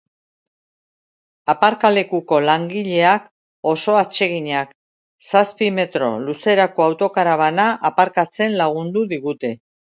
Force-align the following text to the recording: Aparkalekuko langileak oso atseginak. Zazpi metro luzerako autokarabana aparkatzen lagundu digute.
Aparkalekuko 1.51 2.39
langileak 2.45 3.27
oso 3.73 3.97
atseginak. 3.99 4.71
Zazpi 5.27 5.69
metro 5.81 6.09
luzerako 6.25 6.87
autokarabana 6.87 7.69
aparkatzen 7.93 8.59
lagundu 8.65 9.07
digute. 9.15 9.55